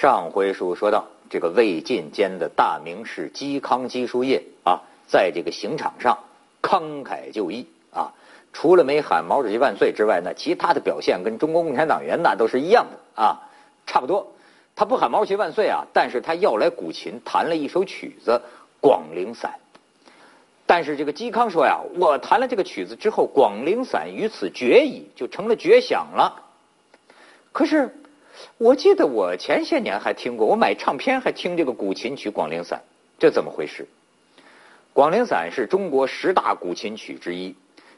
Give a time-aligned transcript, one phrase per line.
[0.00, 6.18] 上回书说到，这个魏晋间的大名士嵇康嵇叔夜啊，在这个刑场上
[6.60, 8.12] 慷慨就义啊，
[8.52, 13.48] 除了没喊毛主席万岁之外，呢，其他的表现跟中国共产党员那都是一样的啊，
[13.86, 14.32] 差不多。
[14.74, 18.32] 他不喊毛主席万岁啊，但是他要来古琴弹了一首曲子
[18.80, 19.52] 《广陵散》。
[20.66, 26.42] 但是这个嵇康说呀，我弹了这个曲子之后，《广陵散》于此绝矣，就成了绝响了。
[27.52, 27.94] 可是。
[28.58, 32.78] 我记得我前些年还听过，我买唱片还听这个古琴曲《广陵散》，
[33.18, 33.82] 这怎么回事？
[34.92, 37.54] 《广陵散》是中国十大古琴曲之一，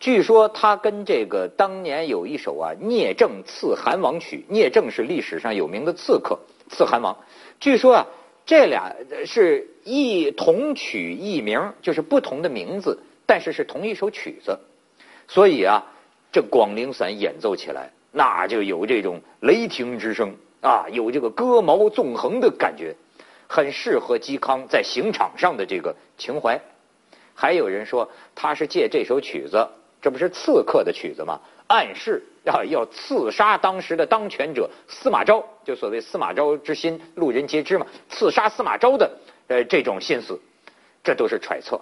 [0.00, 6.38] 据说它跟这个当年有一首啊《聂政刺韩王曲》，聂政是历史上有名的刺客，
[6.68, 7.16] 刺韩王。
[7.60, 8.06] 据说啊，
[8.46, 8.94] 这俩
[9.26, 14.58] 是一同曲异名，就是不同的名字，但是是同一首曲子。
[15.28, 15.84] 所以啊，
[16.32, 17.92] 这《广陵散》演奏起来。
[18.12, 22.94] 那就有这种雷霆之声啊，有这个戈矛纵横的感觉，
[23.48, 26.60] 很适合嵇康在刑场上的这个情怀。
[27.34, 29.68] 还有人说他是借这首曲子，
[30.02, 31.40] 这不是刺客的曲子吗？
[31.68, 37.86] 暗示要要刺杀当时的当权者司马昭，就所谓司马昭之心，路人皆知嘛。
[38.08, 39.08] 刺杀司马昭的
[39.46, 40.40] 呃这种心思，
[41.04, 41.80] 这都是揣测。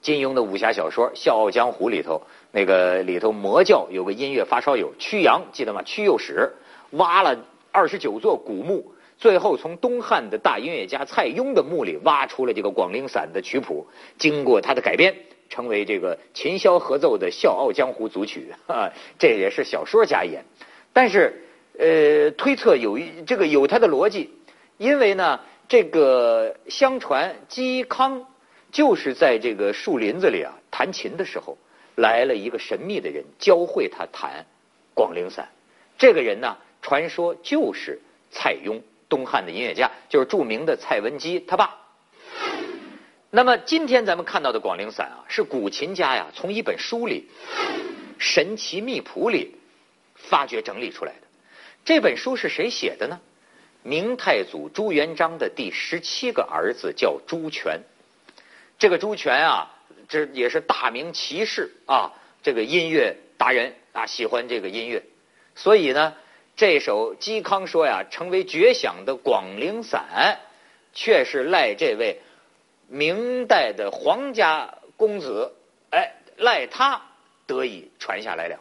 [0.00, 2.22] 金庸的武侠小说《笑傲江湖》里头。
[2.52, 5.82] 那个里头魔教有个音乐发烧友曲阳，记得吗？
[5.84, 6.52] 曲右史
[6.90, 13.86] 挖了二十九座古墓，最后从东汉的大音乐家蔡邕的墓里挖出了这个《广陵散》的曲谱，
[14.18, 15.14] 经过他的改编，
[15.48, 18.52] 成为这个琴箫合奏的《笑傲江湖》组曲。
[18.66, 20.44] 啊，这也是小说家演，
[20.92, 21.44] 但是
[21.78, 24.30] 呃，推测有一这个有他的逻辑，
[24.76, 28.26] 因为呢，这个相传嵇康
[28.70, 31.56] 就是在这个树林子里啊弹琴的时候。
[31.96, 34.30] 来了一个神秘的人，教会他弹
[34.94, 35.44] 《广陵散》。
[35.98, 41.76] 这个人呢，传说就是蔡邕，东汉的音乐家，就是著名的蔡文姬他爸。
[43.28, 47.28] 那么今天咱们看到的《广陵散》啊，是古琴家呀从一本书里
[48.18, 49.56] 《神奇秘谱》里
[50.14, 51.26] 发掘整理出来的。
[51.84, 53.20] 这本书是谁写的呢？
[53.82, 57.78] 明太祖朱元璋的第十七个儿子叫朱全。
[58.80, 59.76] 这个朱权啊。
[60.08, 62.10] 这也是大名骑士啊，
[62.42, 65.04] 这个音乐达人啊，喜欢这个音乐，
[65.54, 66.14] 所以呢，
[66.56, 70.02] 这首嵇康说呀，成为绝响的《广陵散》，
[70.92, 72.22] 却是赖这位
[72.88, 75.54] 明代的皇家公子，
[75.92, 77.00] 哎，赖他
[77.46, 78.58] 得以传下来了。